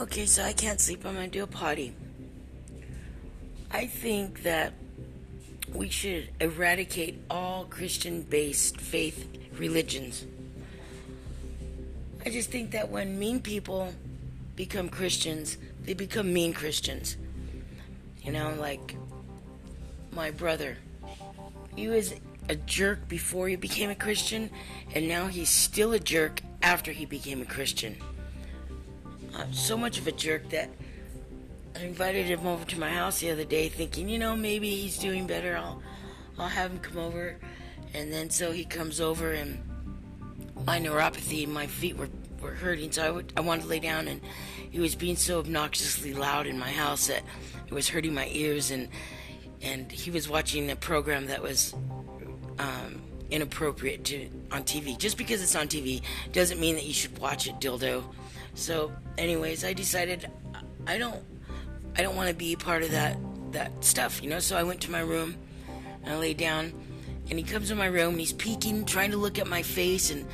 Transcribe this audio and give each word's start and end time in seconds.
Okay, 0.00 0.24
so 0.24 0.42
I 0.42 0.54
can't 0.54 0.80
sleep. 0.80 1.04
I'm 1.04 1.12
gonna 1.12 1.28
do 1.28 1.42
a 1.42 1.46
potty. 1.46 1.92
I 3.70 3.84
think 3.84 4.44
that 4.44 4.72
we 5.74 5.90
should 5.90 6.30
eradicate 6.40 7.20
all 7.28 7.66
Christian 7.66 8.22
based 8.22 8.80
faith 8.80 9.28
religions. 9.58 10.24
I 12.24 12.30
just 12.30 12.50
think 12.50 12.70
that 12.70 12.88
when 12.88 13.18
mean 13.18 13.40
people 13.40 13.92
become 14.56 14.88
Christians, 14.88 15.58
they 15.82 15.92
become 15.92 16.32
mean 16.32 16.54
Christians. 16.54 17.18
You 18.22 18.32
know, 18.32 18.54
like 18.58 18.96
my 20.12 20.30
brother. 20.30 20.78
He 21.76 21.88
was 21.88 22.14
a 22.48 22.56
jerk 22.56 23.06
before 23.06 23.48
he 23.48 23.56
became 23.56 23.90
a 23.90 23.94
Christian, 23.94 24.48
and 24.94 25.06
now 25.06 25.26
he's 25.26 25.50
still 25.50 25.92
a 25.92 26.00
jerk 26.00 26.40
after 26.62 26.90
he 26.90 27.04
became 27.04 27.42
a 27.42 27.46
Christian. 27.46 27.96
So 29.52 29.76
much 29.76 29.98
of 29.98 30.06
a 30.06 30.12
jerk 30.12 30.48
that 30.50 30.70
I 31.76 31.80
invited 31.80 32.26
him 32.26 32.46
over 32.46 32.64
to 32.64 32.78
my 32.78 32.90
house 32.90 33.20
the 33.20 33.30
other 33.30 33.44
day, 33.44 33.68
thinking, 33.68 34.08
you 34.08 34.18
know, 34.18 34.36
maybe 34.36 34.70
he's 34.70 34.98
doing 34.98 35.26
better. 35.26 35.56
I'll, 35.56 35.82
I'll 36.38 36.48
have 36.48 36.70
him 36.70 36.78
come 36.78 36.98
over, 36.98 37.36
and 37.94 38.12
then 38.12 38.30
so 38.30 38.52
he 38.52 38.64
comes 38.64 39.00
over, 39.00 39.32
and 39.32 39.62
my 40.66 40.78
neuropathy, 40.78 41.46
my 41.46 41.66
feet 41.66 41.96
were 41.96 42.08
were 42.40 42.54
hurting, 42.54 42.90
so 42.90 43.04
I, 43.04 43.10
would, 43.10 43.32
I 43.36 43.40
wanted 43.40 43.62
to 43.62 43.68
lay 43.68 43.80
down, 43.80 44.08
and 44.08 44.20
he 44.70 44.80
was 44.80 44.94
being 44.94 45.16
so 45.16 45.40
obnoxiously 45.40 46.14
loud 46.14 46.46
in 46.46 46.58
my 46.58 46.70
house 46.70 47.08
that 47.08 47.22
it 47.66 47.72
was 47.72 47.88
hurting 47.88 48.14
my 48.14 48.28
ears, 48.32 48.70
and 48.70 48.88
and 49.62 49.92
he 49.92 50.10
was 50.10 50.28
watching 50.28 50.70
a 50.70 50.76
program 50.76 51.26
that 51.26 51.42
was 51.42 51.74
um, 52.58 53.02
inappropriate 53.30 54.04
to 54.04 54.28
on 54.50 54.64
TV. 54.64 54.98
Just 54.98 55.18
because 55.18 55.42
it's 55.42 55.54
on 55.54 55.68
TV 55.68 56.02
doesn't 56.32 56.58
mean 56.58 56.74
that 56.76 56.84
you 56.84 56.94
should 56.94 57.16
watch 57.18 57.46
it, 57.46 57.60
dildo. 57.60 58.04
So, 58.54 58.92
anyways, 59.18 59.64
I 59.64 59.72
decided 59.72 60.30
I 60.86 60.98
don't 60.98 61.22
I 61.96 62.02
don't 62.02 62.16
want 62.16 62.28
to 62.28 62.34
be 62.34 62.56
part 62.56 62.82
of 62.82 62.90
that 62.92 63.16
that 63.52 63.84
stuff, 63.84 64.22
you 64.22 64.30
know. 64.30 64.38
So 64.38 64.56
I 64.56 64.62
went 64.62 64.80
to 64.82 64.90
my 64.90 65.00
room 65.00 65.36
and 66.04 66.14
I 66.14 66.16
lay 66.18 66.34
down, 66.34 66.72
and 67.28 67.38
he 67.38 67.44
comes 67.44 67.70
in 67.70 67.78
my 67.78 67.86
room 67.86 68.10
and 68.10 68.20
he's 68.20 68.32
peeking, 68.32 68.84
trying 68.84 69.10
to 69.10 69.16
look 69.16 69.38
at 69.38 69.46
my 69.46 69.62
face, 69.62 70.10
and 70.10 70.26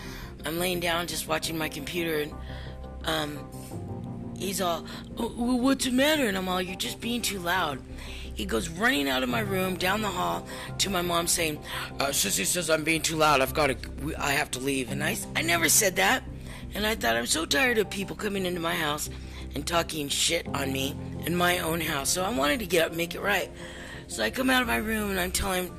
I'm 0.45 0.59
laying 0.59 0.81
down 0.81 1.07
just 1.07 1.29
watching 1.29 1.59
my 1.59 1.69
computer, 1.69 2.21
and 2.21 2.35
um, 3.05 4.33
he's 4.37 4.61
all, 4.61 4.85
oh, 5.19 5.57
"What's 5.57 5.85
the 5.85 5.91
matter?" 5.91 6.27
And 6.27 6.37
I'm 6.37 6.49
all, 6.49 6.61
"You're 6.63 6.77
just 6.77 7.01
being 7.01 7.23
too 7.23 7.39
loud." 7.39 7.81
He 8.35 8.45
goes 8.45 8.69
running 8.69 9.09
out 9.09 9.23
of 9.23 9.31
my 9.31 9.41
room 9.41 9.77
down 9.77 10.03
the 10.03 10.09
hall 10.09 10.47
to 10.79 10.91
my 10.91 11.01
mom 11.01 11.27
saying, 11.27 11.59
uh, 11.99 12.09
"Sissy 12.09 12.45
says 12.45 12.69
I'm 12.69 12.85
being 12.85 13.03
too 13.03 13.17
loud. 13.17 13.41
I've 13.41 13.55
got 13.55 13.69
to. 13.69 14.15
I 14.19 14.33
have 14.33 14.51
to 14.53 14.59
leave." 14.59 14.91
And 14.91 15.03
I, 15.03 15.17
I 15.35 15.43
never 15.43 15.69
said 15.69 15.97
that. 15.97 16.23
And 16.75 16.87
I 16.87 16.95
thought 16.95 17.17
I'm 17.17 17.27
so 17.27 17.47
tired 17.47 17.79
of 17.79 17.89
people 17.91 18.17
coming 18.17 18.47
into 18.47 18.61
my 18.61 18.75
house 18.75 19.09
and 19.55 19.67
talking 19.67 20.09
shit 20.09 20.47
on 20.49 20.73
me 20.73 20.95
in 21.25 21.35
my 21.35 21.61
own 21.61 21.81
house. 21.81 22.11
So 22.11 22.25
I 22.25 22.31
wanted 22.31 22.61
to 22.61 22.67
get 22.67 22.83
up 22.83 22.89
and 22.89 22.97
make 22.97 23.15
it 23.15 23.21
right. 23.21 23.51
So 24.09 24.23
I 24.23 24.31
come 24.31 24.51
out 24.51 24.63
of 24.63 24.69
my 24.69 24.77
room 24.77 25.11
and 25.11 25.19
I'm 25.19 25.33
telling 25.33 25.71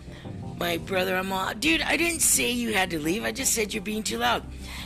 my 0.58 0.78
brother, 0.78 1.16
I'm 1.16 1.32
all, 1.32 1.54
dude, 1.54 1.82
I 1.82 1.98
didn't 1.98 2.22
say 2.22 2.52
you 2.52 2.74
had 2.74 2.90
to 2.90 3.00
leave. 3.00 3.24
I 3.24 3.32
just 3.32 3.54
said 3.54 3.74
you're 3.74 3.84
being 3.84 4.04
too 4.04 4.18
loud. 4.18 4.44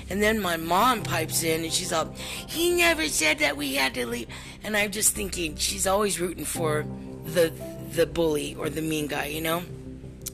And 0.10 0.22
then 0.22 0.42
my 0.42 0.58
mom 0.58 1.04
pipes 1.04 1.44
in 1.44 1.64
and 1.64 1.72
she's 1.72 1.94
all, 1.94 2.14
he 2.48 2.72
never 2.76 3.08
said 3.08 3.40
that 3.40 3.56
we 3.56 3.76
had 3.76 3.94
to 3.94 4.06
leave. 4.06 4.28
And 4.64 4.76
I'm 4.76 4.92
just 4.92 5.16
thinking, 5.16 5.56
she's 5.56 5.88
always 5.88 6.20
rooting 6.20 6.46
for 6.46 6.86
the 7.26 7.54
the 7.92 8.06
bully 8.06 8.56
or 8.56 8.70
the 8.70 8.82
mean 8.82 9.08
guy, 9.08 9.26
you 9.26 9.42
know? 9.42 9.64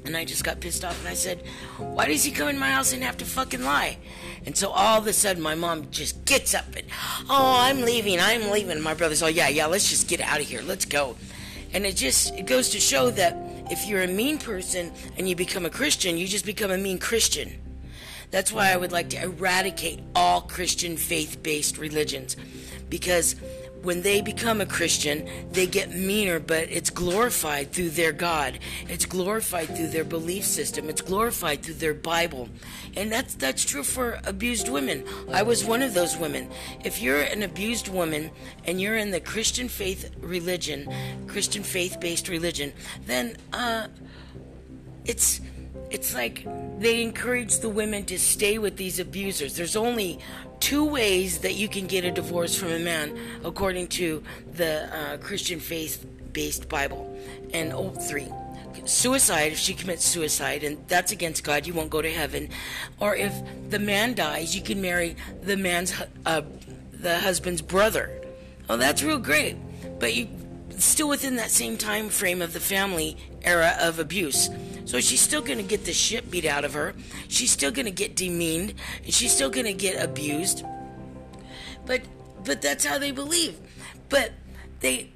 And 0.08 0.16
I 0.16 0.24
just 0.24 0.46
got 0.46 0.62
pissed 0.62 0.86
off 0.86 0.98
and 1.00 1.10
I 1.10 1.14
said, 1.14 1.44
Why 1.78 2.08
does 2.08 2.24
he 2.24 2.32
come 2.32 2.48
in 2.48 2.58
my 2.58 2.72
house 2.72 2.94
and 2.94 3.04
have 3.04 3.18
to 3.18 3.26
fucking 3.26 3.62
lie? 3.62 3.98
And 4.46 4.56
so 4.56 4.70
all 4.70 5.00
of 5.00 5.06
a 5.06 5.12
sudden 5.12 5.44
my 5.44 5.54
mom 5.54 5.92
just 5.92 6.24
gets 6.24 6.56
up 6.56 6.64
and, 6.78 6.88
Oh, 7.30 7.58
I'm 7.60 7.82
leaving, 7.82 8.18
I'm 8.18 8.50
leaving. 8.50 8.80
My 8.80 8.94
brother's 8.94 9.22
all, 9.22 9.30
Yeah, 9.30 9.50
yeah, 9.50 9.66
let's 9.66 9.90
just 9.90 10.08
get 10.08 10.22
out 10.22 10.40
of 10.40 10.48
here, 10.48 10.62
let's 10.62 10.86
go. 10.86 11.18
And 11.74 11.86
it 11.86 11.98
just 11.98 12.34
it 12.36 12.46
goes 12.46 12.70
to 12.70 12.80
show 12.80 13.12
that 13.12 13.36
if 13.70 13.86
you're 13.86 14.02
a 14.02 14.08
mean 14.08 14.38
person 14.38 14.94
and 15.18 15.28
you 15.28 15.36
become 15.36 15.66
a 15.66 15.70
Christian, 15.70 16.18
you 16.18 16.26
just 16.26 16.46
become 16.46 16.72
a 16.72 16.78
mean 16.78 17.00
Christian. 17.00 17.60
That's 18.32 18.54
why 18.54 18.72
I 18.72 18.78
would 18.78 18.94
like 18.94 19.10
to 19.10 19.22
eradicate 19.22 20.00
all 20.16 20.40
Christian 20.40 20.96
faith 20.96 21.44
based 21.44 21.78
religions. 21.78 22.38
Because 22.90 23.36
when 23.88 24.02
they 24.02 24.20
become 24.20 24.60
a 24.60 24.66
Christian, 24.66 25.26
they 25.54 25.66
get 25.66 25.96
meaner, 25.96 26.42
but 26.42 26.70
it's 26.70 26.90
glorified 26.90 27.72
through 27.72 27.92
their 27.92 28.12
God. 28.12 28.60
It's 28.90 29.06
glorified 29.06 29.74
through 29.74 29.88
their 29.88 30.04
belief 30.04 30.44
system. 30.44 30.90
It's 30.90 31.00
glorified 31.00 31.64
through 31.64 31.76
their 31.76 31.94
Bible. 31.94 32.50
And 32.98 33.10
that's 33.10 33.36
that's 33.36 33.64
true 33.64 33.84
for 33.84 34.20
abused 34.26 34.68
women. 34.68 35.06
I 35.32 35.44
was 35.44 35.64
one 35.64 35.82
of 35.82 35.94
those 35.94 36.18
women. 36.18 36.50
If 36.84 37.02
you're 37.02 37.22
an 37.22 37.44
abused 37.44 37.88
woman 37.88 38.30
and 38.66 38.82
you're 38.82 38.98
in 38.98 39.12
the 39.12 39.22
Christian 39.22 39.70
faith 39.70 40.14
religion, 40.20 40.94
Christian 41.26 41.64
faith-based 41.64 42.28
religion, 42.28 42.74
then 43.06 43.38
uh 43.54 43.88
it's 45.06 45.40
it's 45.90 46.14
like 46.14 46.46
they 46.80 47.02
encourage 47.02 47.60
the 47.60 47.70
women 47.70 48.04
to 48.08 48.20
stay 48.20 48.58
with 48.58 48.76
these 48.76 49.00
abusers. 49.00 49.56
There's 49.56 49.78
only 49.78 50.20
two 50.60 50.86
ways 50.86 51.40
that 51.40 51.54
you 51.54 51.68
can 51.68 51.88
get 51.88 52.04
a 52.06 52.12
divorce 52.12 52.56
from 52.56 52.72
a 52.72 52.80
man, 52.80 53.18
according 53.44 53.88
to 53.88 54.24
the 54.54 54.90
uh, 54.96 55.18
Christian 55.18 55.60
faith 55.60 56.06
based 56.34 56.70
Bible. 56.70 57.18
And 57.54 57.74
oh, 57.74 57.90
three. 57.90 58.28
Suicide, 58.86 59.52
if 59.52 59.58
she 59.58 59.74
commits 59.74 60.06
suicide, 60.06 60.64
and 60.64 60.78
that's 60.88 61.12
against 61.12 61.44
God, 61.44 61.68
you 61.68 61.74
won't 61.74 61.90
go 61.90 62.02
to 62.02 62.12
heaven. 62.12 62.50
Or 63.00 63.16
if 63.16 63.34
the 63.70 63.80
man 63.80 64.14
dies, 64.14 64.56
you 64.56 64.62
can 64.62 64.82
marry 64.82 65.16
the 65.42 65.58
man's, 65.58 65.94
uh, 66.26 66.42
the 66.92 67.20
husband's 67.20 67.62
brother. 67.62 68.12
Oh, 68.70 68.78
that's 68.78 69.04
real 69.04 69.18
great. 69.18 69.58
But 70.00 70.16
you, 70.16 70.28
still 70.78 71.10
within 71.10 71.36
that 71.38 71.52
same 71.52 71.78
time 71.78 72.10
frame 72.10 72.42
of 72.42 72.54
the 72.54 72.60
family 72.60 73.18
era 73.44 73.76
of 73.80 74.00
abuse. 74.00 74.50
So 74.88 75.02
she's 75.02 75.20
still 75.20 75.42
going 75.42 75.58
to 75.58 75.66
get 75.66 75.84
the 75.84 75.92
shit 75.92 76.32
beat 76.32 76.46
out 76.46 76.64
of 76.64 76.74
her. 76.74 76.96
She's 77.28 77.52
still 77.52 77.72
going 77.72 77.88
to 77.88 77.92
get 77.92 78.16
demeaned. 78.16 78.74
And 79.04 79.14
she's 79.14 79.34
still 79.34 79.50
going 79.50 79.66
to 79.66 79.74
get 79.74 80.02
abused. 80.02 80.64
But 81.86 82.02
but 82.46 82.62
that's 82.62 82.86
how 82.86 82.98
they 82.98 83.12
believe. 83.12 83.58
But 84.08 84.32
they 84.80 85.12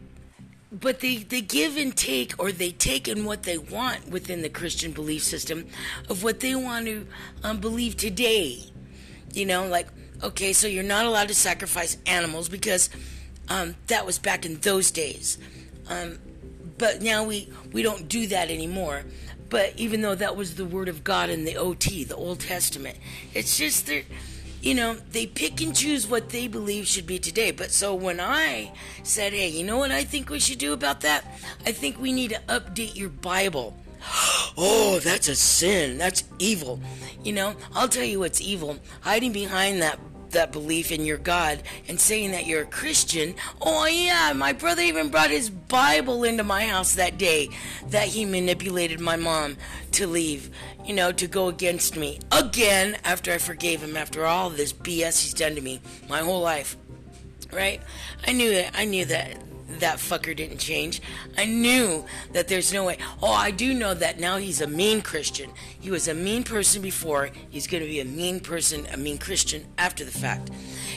but 0.73 0.99
they, 0.99 1.17
they 1.17 1.39
give 1.39 1.77
and 1.77 1.95
take 1.95 2.33
or 2.37 2.51
they 2.51 2.71
take 2.71 3.07
in 3.07 3.23
what 3.23 3.43
they 3.43 3.57
want 3.57 4.09
within 4.09 4.41
the 4.41 4.49
Christian 4.49 4.91
belief 4.91 5.23
system 5.23 5.67
of 6.09 6.21
what 6.21 6.41
they 6.41 6.53
want 6.53 6.85
to 6.85 7.07
um, 7.43 7.59
believe 7.59 7.95
today. 7.95 8.59
You 9.33 9.45
know, 9.45 9.67
like, 9.67 9.87
okay, 10.21 10.51
so 10.51 10.67
you're 10.67 10.83
not 10.83 11.05
allowed 11.05 11.29
to 11.29 11.35
sacrifice 11.35 11.97
animals 12.05 12.49
because 12.49 12.89
um, 13.49 13.75
that 13.87 14.05
was 14.05 14.19
back 14.19 14.45
in 14.45 14.59
those 14.59 14.91
days. 14.91 15.37
Um, 15.89 16.19
but 16.77 17.01
now 17.01 17.23
we, 17.23 17.49
we 17.71 17.83
don't 17.83 18.07
do 18.07 18.27
that 18.27 18.49
anymore. 18.49 19.03
But 19.51 19.73
even 19.75 20.01
though 20.01 20.15
that 20.15 20.37
was 20.37 20.55
the 20.55 20.65
word 20.65 20.87
of 20.87 21.03
God 21.03 21.29
in 21.29 21.43
the 21.43 21.57
OT, 21.57 22.05
the 22.05 22.15
Old 22.15 22.39
Testament, 22.39 22.97
it's 23.33 23.57
just 23.57 23.85
that, 23.87 24.05
you 24.61 24.73
know, 24.73 24.93
they 25.11 25.27
pick 25.27 25.59
and 25.59 25.75
choose 25.75 26.07
what 26.07 26.29
they 26.29 26.47
believe 26.47 26.87
should 26.87 27.05
be 27.05 27.19
today. 27.19 27.51
But 27.51 27.71
so 27.71 27.93
when 27.93 28.21
I 28.21 28.71
said, 29.03 29.33
hey, 29.33 29.49
you 29.49 29.65
know 29.65 29.77
what 29.77 29.91
I 29.91 30.05
think 30.05 30.29
we 30.29 30.39
should 30.39 30.57
do 30.57 30.71
about 30.71 31.01
that? 31.01 31.25
I 31.65 31.73
think 31.73 31.99
we 31.99 32.13
need 32.13 32.29
to 32.29 32.39
update 32.47 32.95
your 32.95 33.09
Bible. 33.09 33.77
Oh, 34.57 34.99
that's 34.99 35.29
a 35.29 35.35
sin. 35.35 35.97
That's 35.97 36.25
evil. 36.37 36.81
You 37.23 37.31
know, 37.31 37.55
I'll 37.73 37.87
tell 37.87 38.03
you 38.03 38.19
what's 38.19 38.41
evil. 38.41 38.77
Hiding 38.99 39.31
behind 39.31 39.81
that 39.81 39.97
that 40.31 40.51
belief 40.51 40.91
in 40.91 41.05
your 41.05 41.17
God 41.17 41.61
and 41.87 41.99
saying 41.99 42.31
that 42.31 42.45
you're 42.45 42.63
a 42.63 42.65
Christian. 42.65 43.35
Oh, 43.61 43.85
yeah, 43.85 44.33
my 44.33 44.53
brother 44.53 44.81
even 44.81 45.09
brought 45.09 45.29
his 45.29 45.49
Bible 45.49 46.23
into 46.23 46.43
my 46.43 46.65
house 46.65 46.95
that 46.95 47.17
day 47.17 47.49
that 47.87 48.07
he 48.07 48.25
manipulated 48.25 48.99
my 48.99 49.15
mom 49.15 49.57
to 49.93 50.07
leave, 50.07 50.49
you 50.85 50.93
know, 50.93 51.11
to 51.11 51.27
go 51.27 51.47
against 51.47 51.95
me 51.95 52.19
again 52.31 52.97
after 53.03 53.31
I 53.31 53.37
forgave 53.37 53.81
him 53.81 53.95
after 53.95 54.25
all 54.25 54.49
this 54.49 54.73
BS 54.73 55.21
he's 55.21 55.33
done 55.33 55.55
to 55.55 55.61
me 55.61 55.81
my 56.09 56.19
whole 56.19 56.41
life. 56.41 56.77
Right? 57.51 57.81
I 58.25 58.31
knew 58.31 58.51
that. 58.51 58.73
I 58.75 58.85
knew 58.85 59.05
that 59.05 59.50
that 59.79 59.97
fucker 59.97 60.35
didn't 60.35 60.57
change. 60.57 61.01
I 61.37 61.45
knew 61.45 62.05
that 62.33 62.47
there's 62.47 62.73
no 62.73 62.85
way. 62.85 62.97
Oh, 63.21 63.31
I 63.31 63.51
do 63.51 63.73
know 63.73 63.93
that 63.93 64.19
now 64.19 64.37
he's 64.37 64.61
a 64.61 64.67
mean 64.67 65.01
Christian. 65.01 65.49
He 65.79 65.91
was 65.91 66.07
a 66.07 66.13
mean 66.13 66.43
person 66.43 66.81
before. 66.81 67.29
He's 67.49 67.67
going 67.67 67.83
to 67.83 67.89
be 67.89 67.99
a 67.99 68.05
mean 68.05 68.39
person, 68.39 68.87
a 68.91 68.97
mean 68.97 69.17
Christian 69.17 69.65
after 69.77 70.03
the 70.03 70.11
fact. 70.11 70.51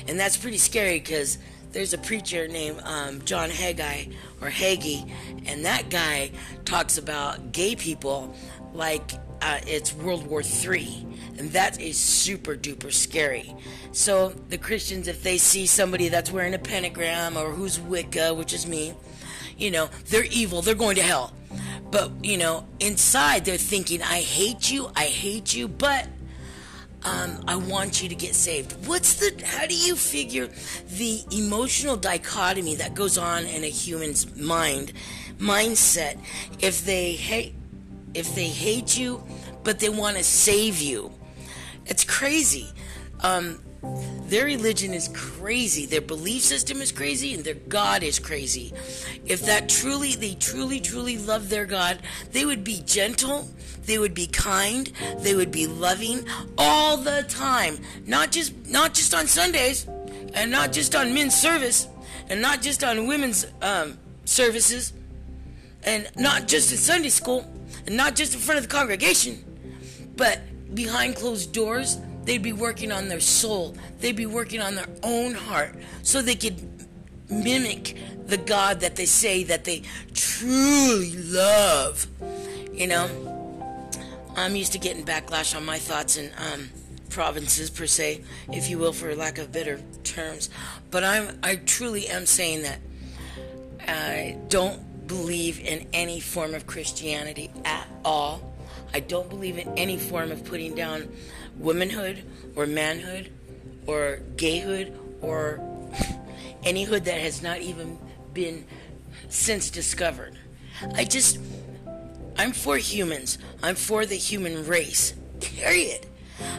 And 0.09 0.19
that's 0.19 0.37
pretty 0.37 0.59
scary 0.59 0.99
because 0.99 1.38
there's 1.73 1.93
a 1.93 1.99
preacher 1.99 2.47
named 2.47 2.81
um, 2.85 3.23
John 3.25 3.50
Haggai 3.50 4.06
or 4.41 4.49
Hagee, 4.49 5.11
and 5.47 5.65
that 5.65 5.91
guy 5.91 6.31
talks 6.65 6.99
about 6.99 7.53
gay 7.53 7.75
people 7.75 8.35
like 8.73 9.12
uh, 9.40 9.60
it's 9.66 9.94
World 9.94 10.26
War 10.26 10.42
III, 10.42 11.06
and 11.38 11.50
that 11.52 11.81
is 11.81 11.98
super 11.98 12.56
duper 12.56 12.92
scary. 12.92 13.54
So 13.92 14.31
the 14.48 14.58
Christians, 14.58 15.08
if 15.08 15.22
they 15.22 15.38
see 15.38 15.66
somebody 15.66 16.08
that's 16.08 16.31
wearing 16.31 16.54
a 16.54 16.58
pentagram 16.58 17.36
or 17.36 17.50
who's 17.50 17.78
Wicca, 17.78 18.34
which 18.34 18.52
is 18.52 18.66
me, 18.66 18.94
you 19.56 19.70
know, 19.70 19.88
they're 20.08 20.25
evil, 20.25 20.62
they're 20.62 20.75
going 20.75 20.96
to 20.96 21.02
hell. 21.02 21.32
But 21.90 22.10
you 22.25 22.38
know, 22.38 22.66
inside 22.81 23.44
they're 23.44 23.56
thinking, 23.56 24.02
"I 24.02 24.20
hate 24.20 24.70
you, 24.70 24.90
I 24.96 25.04
hate 25.04 25.54
you," 25.54 25.69
but 25.69 26.08
um, 27.04 27.44
I 27.46 27.56
want 27.56 28.02
you 28.02 28.08
to 28.08 28.14
get 28.14 28.34
saved. 28.34 28.87
What's 28.87 29.14
the, 29.14 29.44
how 29.44 29.66
do 29.66 29.76
you 29.76 29.94
figure 29.94 30.48
the 30.88 31.22
emotional 31.30 31.96
dichotomy 31.96 32.76
that 32.76 32.94
goes 32.94 33.19
on 33.19 33.44
in 33.44 33.62
a 33.62 33.69
human's 33.69 34.34
mind, 34.37 34.92
mindset, 35.38 36.19
if 36.60 36.84
they 36.84 37.12
hate, 37.12 37.54
if 38.14 38.34
they 38.34 38.49
hate 38.49 38.96
you, 38.99 39.22
but 39.62 39.78
they 39.78 39.88
want 39.88 40.16
to 40.16 40.25
save 40.25 40.81
you? 40.81 41.12
It's 41.87 42.05
crazy. 42.05 42.69
Um, 43.20 43.61
their 44.28 44.46
religion 44.46 44.94
is 44.94 45.08
crazy. 45.08 45.87
Their 45.87 46.00
belief 46.00 46.43
system 46.43 46.81
is 46.81 46.90
crazy, 46.90 47.34
and 47.34 47.44
their 47.44 47.55
God 47.55 48.02
is 48.02 48.19
crazy. 48.19 48.72
If 49.26 49.43
that 49.43 49.69
truly, 49.69 50.14
they 50.14 50.34
truly, 50.34 50.81
truly 50.81 51.19
love 51.19 51.50
their 51.50 51.66
God, 51.66 51.99
they 52.32 52.44
would 52.44 52.64
be 52.64 52.81
gentle, 52.87 53.49
they 53.84 53.99
would 53.99 54.14
be 54.14 54.26
kind, 54.26 54.90
they 55.19 55.34
would 55.34 55.50
be 55.50 55.66
loving 55.66 56.26
all 56.56 56.96
the 56.96 57.25
time. 57.28 57.78
Not 58.06 58.32
just, 58.32 58.55
not 58.66 58.94
just 58.94 59.14
on 59.14 59.26
Sundays, 59.26 59.87
and 60.32 60.50
not 60.50 60.72
just 60.72 60.94
on 60.96 61.12
men's 61.12 61.34
service, 61.34 61.88
and 62.28 62.40
not 62.40 62.62
just 62.62 62.82
on 62.82 63.06
women's 63.06 63.46
um, 63.61 63.99
services, 64.25 64.94
and 65.82 66.08
not 66.16 66.49
just 66.49 66.72
in 66.72 66.78
Sunday 66.78 67.11
school, 67.11 67.46
and 67.86 67.96
not 67.96 68.14
just 68.16 68.34
in 68.34 68.40
front 68.40 68.58
of 68.58 68.69
the 68.69 68.75
congregation, 68.75 69.44
but 70.16 70.40
behind 70.75 71.16
closed 71.16 71.52
doors 71.52 71.98
They'd 72.25 72.42
be 72.42 72.52
working 72.52 72.90
on 72.90 73.08
their 73.08 73.20
soul. 73.20 73.76
They'd 74.00 74.16
be 74.16 74.26
working 74.26 74.60
on 74.60 74.75
their 74.75 74.88
own 75.02 75.34
heart 75.34 75.76
so 76.02 76.22
they 76.22 76.34
could 76.34 76.60
mimic 77.28 77.96
the 78.26 78.38
God 78.38 78.81
that 78.81 78.96
they 78.96 79.04
say 79.04 79.44
that 79.44 79.64
they 79.64 79.82
truly 80.14 81.12
love. 81.16 82.06
You 82.72 82.86
know, 82.86 84.00
I'm 84.37 84.56
used 84.56 84.72
to 84.72 84.78
getting 84.78 85.04
backlash 85.04 85.54
on 85.54 85.64
my 85.64 85.78
thoughts 85.78 86.16
and 86.16 86.32
um, 86.52 86.70
provinces 87.10 87.69
per 87.69 87.87
se, 87.87 88.22
if 88.50 88.70
you 88.70 88.78
will, 88.78 88.92
for 88.92 89.14
lack 89.14 89.38
of 89.38 89.52
better 89.52 89.80
terms. 90.02 90.48
But 90.90 91.04
I'm 91.04 91.38
I 91.42 91.56
truly 91.56 92.08
am 92.08 92.25
saying 92.25 92.62
that 92.62 92.78
I 93.87 94.38
don't 94.48 94.80
believe 95.06 95.60
in 95.60 95.86
any 95.92 96.20
form 96.20 96.54
of 96.54 96.66
Christianity 96.66 97.50
at 97.64 97.86
all. 98.04 98.54
I 98.92 99.00
don't 99.00 99.28
believe 99.28 99.58
in 99.58 99.68
any 99.76 99.96
form 99.96 100.30
of 100.30 100.44
putting 100.44 100.74
down 100.74 101.08
womanhood 101.58 102.22
or 102.56 102.66
manhood 102.66 103.32
or 103.86 104.20
gayhood 104.36 104.96
or 105.20 105.60
any 106.64 106.84
hood 106.84 107.04
that 107.04 107.20
has 107.20 107.42
not 107.42 107.60
even 107.60 107.98
been 108.32 108.66
since 109.28 109.70
discovered. 109.70 110.38
I 110.94 111.04
just, 111.04 111.38
I'm 112.36 112.52
for 112.52 112.76
humans. 112.76 113.38
I'm 113.62 113.74
for 113.74 114.06
the 114.06 114.16
human 114.16 114.66
race. 114.66 115.14
Period. 115.40 116.06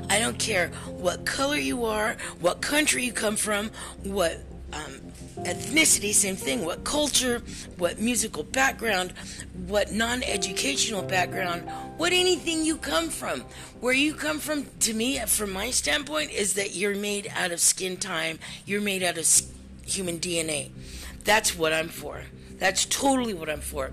I 0.10 0.20
don't 0.20 0.40
care 0.40 0.70
what 0.88 1.26
color 1.26 1.58
you 1.58 1.86
are, 1.86 2.16
what 2.40 2.62
country 2.62 3.06
you 3.06 3.12
come 3.12 3.36
from, 3.36 3.72
what 4.04 4.40
um, 4.72 5.05
ethnicity, 5.46 6.14
same 6.14 6.36
thing, 6.36 6.66
what 6.66 6.84
culture, 6.84 7.42
what 7.78 8.00
musical 8.00 8.44
background, 8.44 9.14
what 9.68 9.92
non 9.92 10.24
educational 10.24 11.02
background, 11.02 11.70
what 11.98 12.12
anything 12.12 12.66
you 12.66 12.78
come 12.78 13.10
from. 13.10 13.42
Where 13.80 13.94
you 13.94 14.14
come 14.14 14.40
from, 14.40 14.66
to 14.82 14.94
me, 14.94 15.20
from 15.20 15.54
my 15.54 15.70
standpoint, 15.72 16.32
is 16.32 16.54
that 16.56 16.76
you're 16.76 16.96
made 16.96 17.32
out 17.36 17.52
of 17.52 17.60
skin 17.60 17.98
time, 17.98 18.40
you're 18.66 18.82
made 18.82 19.04
out 19.04 19.18
of 19.18 19.28
human 19.86 20.20
DNA. 20.20 20.72
That's 21.24 21.56
what 21.56 21.74
I'm 21.74 21.90
for. 21.90 22.24
That's 22.58 22.86
totally 22.86 23.34
what 23.34 23.50
I'm 23.50 23.62
for. 23.62 23.92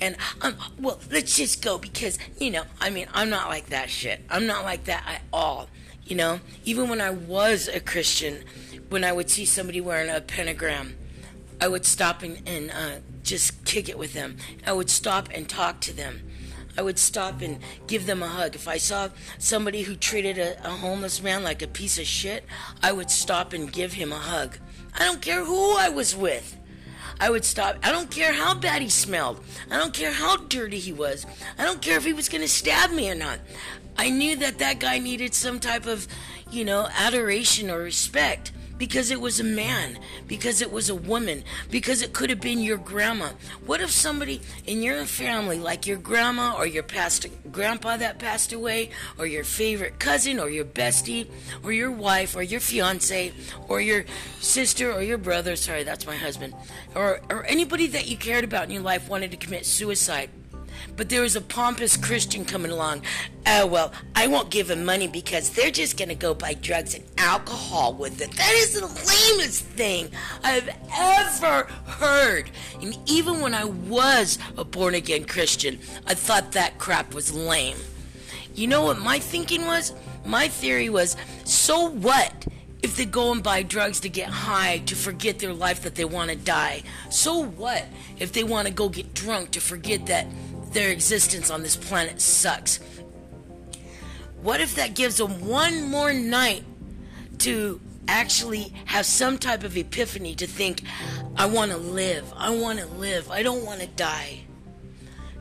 And 0.00 0.16
um, 0.40 0.56
well, 0.78 1.00
let's 1.10 1.36
just 1.36 1.62
go 1.62 1.78
because 1.78 2.18
you 2.38 2.50
know, 2.50 2.64
I 2.80 2.90
mean, 2.90 3.06
I'm 3.12 3.30
not 3.30 3.48
like 3.48 3.66
that 3.66 3.90
shit. 3.90 4.22
I'm 4.30 4.46
not 4.46 4.64
like 4.64 4.84
that 4.84 5.04
at 5.06 5.22
all. 5.32 5.68
You 6.04 6.16
know, 6.16 6.40
even 6.64 6.88
when 6.88 7.00
I 7.00 7.10
was 7.10 7.66
a 7.66 7.80
Christian, 7.80 8.44
when 8.94 9.02
I 9.02 9.10
would 9.10 9.28
see 9.28 9.44
somebody 9.44 9.80
wearing 9.80 10.08
a 10.08 10.20
pentagram, 10.20 10.94
I 11.60 11.66
would 11.66 11.84
stop 11.84 12.22
and, 12.22 12.40
and 12.46 12.70
uh, 12.70 13.00
just 13.24 13.64
kick 13.64 13.88
it 13.88 13.98
with 13.98 14.12
them. 14.12 14.36
I 14.64 14.72
would 14.72 14.88
stop 14.88 15.30
and 15.34 15.48
talk 15.48 15.80
to 15.80 15.92
them. 15.92 16.22
I 16.78 16.82
would 16.82 17.00
stop 17.00 17.40
and 17.40 17.58
give 17.88 18.06
them 18.06 18.22
a 18.22 18.28
hug. 18.28 18.54
If 18.54 18.68
I 18.68 18.76
saw 18.76 19.08
somebody 19.36 19.82
who 19.82 19.96
treated 19.96 20.38
a, 20.38 20.64
a, 20.64 20.70
homeless 20.70 21.20
man 21.20 21.42
like 21.42 21.60
a 21.60 21.66
piece 21.66 21.98
of 21.98 22.06
shit, 22.06 22.44
I 22.84 22.92
would 22.92 23.10
stop 23.10 23.52
and 23.52 23.72
give 23.72 23.94
him 23.94 24.12
a 24.12 24.16
hug. 24.16 24.58
I 24.96 25.00
don't 25.00 25.20
care 25.20 25.44
who 25.44 25.76
I 25.76 25.88
was 25.88 26.14
with. 26.14 26.56
I 27.18 27.30
would 27.30 27.44
stop. 27.44 27.78
I 27.82 27.90
don't 27.90 28.12
care 28.12 28.32
how 28.32 28.54
bad 28.54 28.80
he 28.80 28.88
smelled. 28.88 29.40
I 29.72 29.76
don't 29.76 29.92
care 29.92 30.12
how 30.12 30.36
dirty 30.36 30.78
he 30.78 30.92
was. 30.92 31.26
I 31.58 31.64
don't 31.64 31.82
care 31.82 31.96
if 31.96 32.04
he 32.04 32.12
was 32.12 32.28
going 32.28 32.42
to 32.42 32.48
stab 32.48 32.92
me 32.92 33.10
or 33.10 33.16
not. 33.16 33.40
I 33.98 34.10
knew 34.10 34.36
that 34.36 34.58
that 34.58 34.78
guy 34.78 35.00
needed 35.00 35.34
some 35.34 35.58
type 35.58 35.86
of, 35.86 36.06
you 36.48 36.64
know, 36.64 36.86
adoration 36.96 37.70
or 37.70 37.78
respect 37.78 38.52
because 38.78 39.10
it 39.10 39.20
was 39.20 39.40
a 39.40 39.44
man, 39.44 39.98
because 40.26 40.60
it 40.60 40.72
was 40.72 40.90
a 40.90 40.94
woman, 40.94 41.44
because 41.70 42.02
it 42.02 42.12
could 42.12 42.30
have 42.30 42.40
been 42.40 42.60
your 42.60 42.76
grandma. 42.76 43.30
What 43.66 43.80
if 43.80 43.90
somebody 43.90 44.40
in 44.66 44.82
your 44.82 45.04
family, 45.04 45.58
like 45.58 45.86
your 45.86 45.98
grandma 45.98 46.56
or 46.56 46.66
your 46.66 46.82
past 46.82 47.26
grandpa 47.52 47.96
that 47.96 48.18
passed 48.18 48.52
away, 48.52 48.90
or 49.18 49.26
your 49.26 49.44
favorite 49.44 49.98
cousin, 49.98 50.40
or 50.40 50.50
your 50.50 50.64
bestie, 50.64 51.28
or 51.62 51.72
your 51.72 51.90
wife, 51.90 52.36
or 52.36 52.42
your 52.42 52.60
fiance, 52.60 53.32
or 53.68 53.80
your 53.80 54.04
sister, 54.40 54.92
or 54.92 55.02
your 55.02 55.18
brother, 55.18 55.56
sorry, 55.56 55.84
that's 55.84 56.06
my 56.06 56.16
husband, 56.16 56.54
or, 56.94 57.20
or 57.30 57.44
anybody 57.44 57.86
that 57.88 58.06
you 58.06 58.16
cared 58.16 58.44
about 58.44 58.64
in 58.64 58.70
your 58.70 58.82
life 58.82 59.08
wanted 59.08 59.30
to 59.30 59.36
commit 59.36 59.64
suicide? 59.66 60.30
But 60.96 61.08
there 61.08 61.22
was 61.22 61.36
a 61.36 61.40
pompous 61.40 61.96
Christian 61.96 62.44
coming 62.44 62.70
along. 62.70 63.02
Oh, 63.46 63.66
well, 63.66 63.92
I 64.14 64.26
won't 64.26 64.50
give 64.50 64.68
them 64.68 64.84
money 64.84 65.06
because 65.06 65.50
they're 65.50 65.70
just 65.70 65.96
going 65.96 66.08
to 66.08 66.14
go 66.14 66.34
buy 66.34 66.54
drugs 66.54 66.94
and 66.94 67.04
alcohol 67.18 67.94
with 67.94 68.20
it. 68.20 68.30
That 68.32 68.52
is 68.54 68.80
the 68.80 68.86
lamest 68.86 69.64
thing 69.64 70.10
I've 70.42 70.68
ever 70.96 71.64
heard. 71.86 72.50
And 72.80 72.96
even 73.06 73.40
when 73.40 73.54
I 73.54 73.64
was 73.64 74.38
a 74.56 74.64
born 74.64 74.94
again 74.94 75.24
Christian, 75.24 75.78
I 76.06 76.14
thought 76.14 76.52
that 76.52 76.78
crap 76.78 77.14
was 77.14 77.34
lame. 77.34 77.78
You 78.54 78.66
know 78.66 78.84
what 78.84 78.98
my 78.98 79.18
thinking 79.18 79.66
was? 79.66 79.92
My 80.24 80.48
theory 80.48 80.88
was 80.88 81.16
so 81.44 81.88
what? 81.90 82.46
if 82.84 82.96
they 82.98 83.06
go 83.06 83.32
and 83.32 83.42
buy 83.42 83.62
drugs 83.62 83.98
to 84.00 84.10
get 84.10 84.28
high 84.28 84.76
to 84.84 84.94
forget 84.94 85.38
their 85.38 85.54
life 85.54 85.82
that 85.84 85.94
they 85.94 86.04
want 86.04 86.28
to 86.28 86.36
die? 86.36 86.82
So 87.08 87.42
what 87.42 87.86
if 88.18 88.34
they 88.34 88.44
want 88.44 88.68
to 88.68 88.74
go 88.74 88.90
get 88.90 89.14
drunk 89.14 89.52
to 89.52 89.60
forget 89.60 90.04
that 90.06 90.26
their 90.74 90.90
existence 90.90 91.50
on 91.50 91.62
this 91.62 91.76
planet 91.76 92.20
sucks. 92.20 92.78
What 94.42 94.60
if 94.60 94.74
that 94.74 94.94
gives 94.94 95.16
them 95.16 95.46
one 95.46 95.88
more 95.88 96.12
night 96.12 96.64
to 97.38 97.80
actually 98.08 98.74
have 98.86 99.06
some 99.06 99.38
type 99.38 99.64
of 99.64 99.76
epiphany 99.76 100.34
to 100.34 100.46
think, 100.46 100.82
I 101.36 101.46
want 101.46 101.70
to 101.70 101.78
live. 101.78 102.30
I 102.36 102.50
want 102.50 102.78
to 102.78 102.86
live. 102.86 103.30
I 103.30 103.42
don't 103.42 103.64
want 103.64 103.80
to 103.80 103.86
die. 103.86 104.40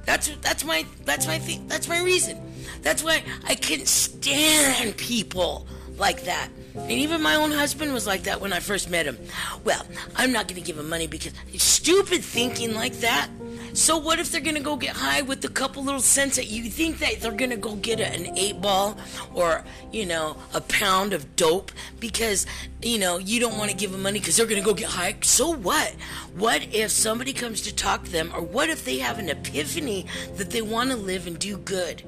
That's 0.06 0.30
that's 0.38 0.66
my 0.66 0.86
that's 1.06 1.28
my 1.28 1.38
th- 1.38 1.62
that's 1.68 1.88
my 1.88 2.02
reason. 2.02 2.38
That's 2.82 3.04
why 3.04 3.24
I 3.48 3.56
couldn't 3.56 3.88
stand 3.88 4.98
people 4.98 5.66
like 5.98 6.26
that. 6.26 6.50
And 6.76 6.92
even 6.92 7.22
my 7.22 7.36
own 7.36 7.52
husband 7.52 7.94
was 7.94 8.06
like 8.06 8.24
that 8.24 8.42
when 8.42 8.52
I 8.52 8.60
first 8.60 8.90
met 8.90 9.06
him. 9.06 9.18
Well, 9.64 9.86
I'm 10.16 10.34
not 10.34 10.48
going 10.48 10.62
to 10.62 10.66
give 10.66 10.78
him 10.78 10.90
money 10.90 11.08
because 11.08 11.34
stupid 11.58 12.24
thinking 12.24 12.74
like 12.74 12.94
that 13.00 13.30
so 13.74 13.98
what 13.98 14.20
if 14.20 14.32
they're 14.32 14.42
gonna 14.42 14.60
go 14.60 14.76
get 14.76 14.96
high 14.96 15.22
with 15.22 15.44
a 15.46 15.50
couple 15.50 15.84
little 15.84 16.00
cents 16.00 16.36
that 16.36 16.48
you 16.48 16.70
think 16.70 17.00
that 17.00 17.20
they're 17.22 17.32
gonna 17.32 17.58
go 17.58 17.76
get 17.76 18.00
an 18.00 18.38
eight 18.38 18.62
ball 18.62 18.98
or 19.34 19.64
you 19.92 20.06
know 20.06 20.38
a 20.54 20.62
pound 20.62 21.12
of 21.12 21.36
dope 21.36 21.72
because 22.00 22.46
you 22.82 23.00
know 23.00 23.18
you 23.18 23.40
don't 23.40 23.58
want 23.58 23.72
to 23.72 23.76
give 23.76 23.92
them 23.92 24.04
money 24.04 24.20
because 24.20 24.38
they're 24.38 24.46
gonna 24.46 24.62
go 24.62 24.74
get 24.74 24.90
high? 24.90 25.16
So 25.22 25.50
what? 25.50 25.96
What 26.36 26.68
if 26.72 26.92
somebody 26.92 27.34
comes 27.34 27.62
to 27.62 27.76
talk 27.76 28.04
to 28.06 28.12
them, 28.12 28.32
or 28.36 28.42
what 28.42 28.70
if 28.70 28.86
they 28.86 29.00
have 29.00 29.20
an 29.20 29.30
epiphany 29.30 30.06
that 30.36 30.52
they 30.52 30.62
want 30.62 30.92
to 30.92 30.96
live 30.96 31.28
and 31.28 31.38
do 31.40 31.58
good? 31.58 32.04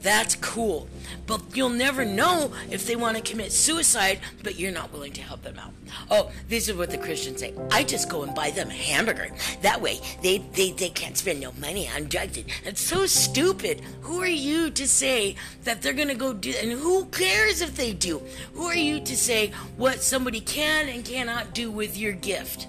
That's 0.00 0.36
cool. 0.36 0.88
But 1.26 1.42
you'll 1.54 1.70
never 1.70 2.04
know 2.04 2.52
if 2.70 2.86
they 2.86 2.96
want 2.96 3.16
to 3.16 3.22
commit 3.22 3.52
suicide, 3.52 4.20
but 4.42 4.58
you're 4.58 4.72
not 4.72 4.92
willing 4.92 5.12
to 5.14 5.20
help 5.20 5.42
them 5.42 5.58
out. 5.58 5.72
Oh, 6.10 6.30
this 6.48 6.68
is 6.68 6.76
what 6.76 6.90
the 6.90 6.98
Christians 6.98 7.40
say. 7.40 7.54
I 7.70 7.82
just 7.82 8.08
go 8.08 8.22
and 8.22 8.34
buy 8.34 8.50
them 8.50 8.68
a 8.68 8.74
hamburger. 8.74 9.30
That 9.62 9.80
way, 9.80 10.00
they, 10.22 10.38
they, 10.38 10.72
they 10.72 10.90
can't 10.90 11.16
spend 11.16 11.40
no 11.40 11.52
money 11.60 11.88
on 11.88 12.04
drugs. 12.04 12.38
It's 12.64 12.80
so 12.80 13.06
stupid. 13.06 13.80
Who 14.02 14.20
are 14.20 14.26
you 14.26 14.70
to 14.70 14.86
say 14.86 15.36
that 15.64 15.82
they're 15.82 15.92
going 15.92 16.08
to 16.08 16.14
go 16.14 16.32
do, 16.32 16.54
and 16.60 16.72
who 16.72 17.06
cares 17.06 17.60
if 17.60 17.76
they 17.76 17.92
do? 17.92 18.22
Who 18.54 18.64
are 18.66 18.76
you 18.76 19.00
to 19.00 19.16
say 19.16 19.52
what 19.76 20.02
somebody 20.02 20.40
can 20.40 20.88
and 20.88 21.04
cannot 21.04 21.54
do 21.54 21.70
with 21.70 21.96
your 21.96 22.12
gift? 22.12 22.68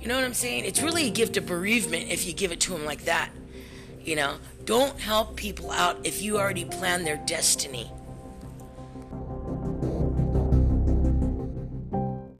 You 0.00 0.08
know 0.08 0.14
what 0.14 0.24
I'm 0.24 0.34
saying? 0.34 0.64
It's 0.64 0.82
really 0.82 1.06
a 1.08 1.10
gift 1.10 1.36
of 1.36 1.46
bereavement 1.46 2.10
if 2.10 2.26
you 2.26 2.32
give 2.32 2.52
it 2.52 2.60
to 2.60 2.72
them 2.72 2.86
like 2.86 3.04
that. 3.04 3.30
You 4.04 4.16
know, 4.16 4.36
don't 4.64 4.98
help 4.98 5.36
people 5.36 5.70
out 5.70 5.98
if 6.04 6.22
you 6.22 6.38
already 6.38 6.64
planned 6.64 7.06
their 7.06 7.18
destiny. 7.26 7.90